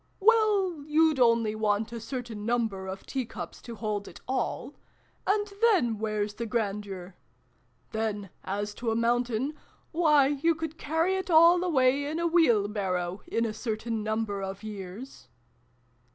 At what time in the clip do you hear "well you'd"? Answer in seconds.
0.19-1.19